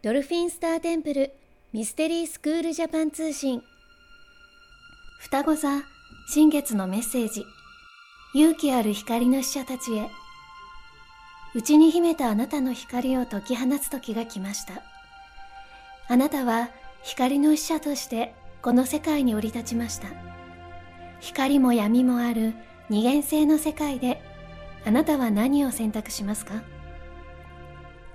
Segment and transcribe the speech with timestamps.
[0.00, 1.32] ドルフィンスターテンプル
[1.72, 3.64] ミステリースクールジャパン通信。
[5.18, 5.82] 双子座
[6.28, 7.44] 新月のメッセージ。
[8.32, 10.08] 勇気ある光の使者たちへ。
[11.52, 14.84] 内に秘めたあなたの光を解き放つ時が来ました。
[16.06, 16.70] あなたは
[17.02, 20.06] 光の使者としてこの世界に降り立ちました。
[21.18, 22.54] 光も闇もある
[22.88, 24.22] 二元性の世界で
[24.86, 26.62] あなたは何を選択しますか？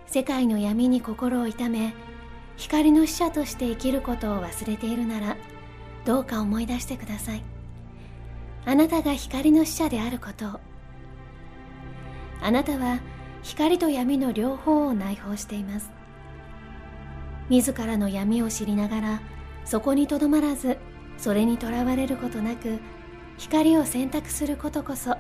[0.07, 1.93] 世界の闇に心を痛め
[2.57, 5.38] 光の使者として生きることを忘れているなら
[6.05, 7.44] どうか思い出してください。
[8.66, 10.59] あなたが光の使者であることを。
[12.41, 12.99] あなたは
[13.41, 15.91] 光と闇の両方を内包しています。
[17.49, 19.22] 自らの闇を知りながら
[19.66, 20.77] そこにとどまらず
[21.17, 22.80] それにとらわれることなく
[23.38, 25.16] 光を選択することこそ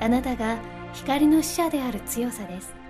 [0.00, 0.58] あなたが
[0.92, 2.83] 光の使者である強さです。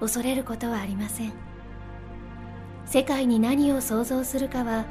[0.00, 1.32] 恐れることはありません。
[2.86, 4.86] 世界に何を想像するかは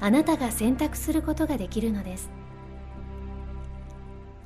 [0.00, 2.30] あなたが選択することができるのです。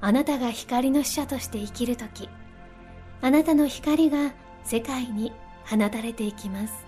[0.00, 2.28] あなたが光の使者として生きるとき
[3.23, 5.33] あなたの光が世界に
[5.69, 6.86] 放たれていきます。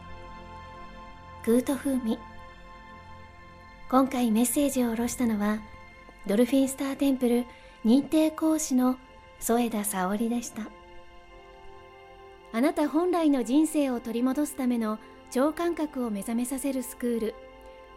[1.44, 2.18] グート風味
[3.90, 5.60] 今回メッセージを下ろしたのは
[6.26, 7.44] ドルフィンスターテンプル
[7.84, 8.96] 認定講師の
[9.40, 10.77] 添田沙織でした。
[12.52, 14.98] あなた本来の人生を取り戻すための
[15.30, 17.34] 超感覚を目覚めさせるスクール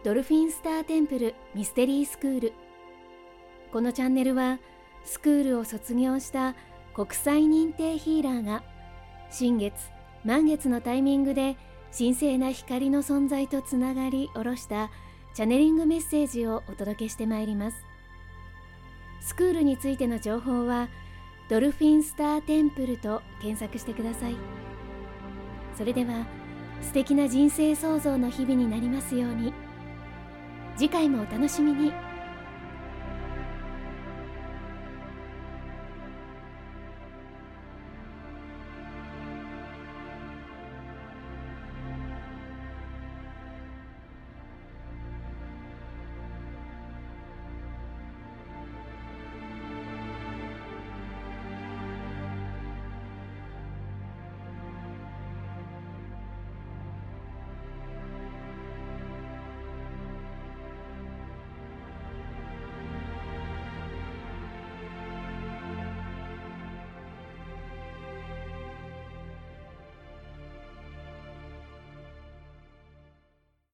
[0.04, 2.52] ドルフィンスターテンプルミステリースクール。
[3.72, 4.58] このチャンネルは
[5.04, 6.54] スクールを卒業した
[6.92, 8.62] 国際認定ヒーラーが
[9.30, 9.74] 新月
[10.24, 11.56] 満月のタイミングで
[11.96, 14.90] 神聖な光の存在とつながり下ろした
[15.34, 17.76] チャネリングメッセージをお届けしてまいります。
[19.20, 20.88] スクールについての情報は
[21.48, 24.36] ドルフィンスターテンプルと検索してください
[25.76, 26.26] それでは
[26.80, 29.52] 素敵な人生創造の日々になりますように
[30.76, 32.11] 次回もお楽しみに。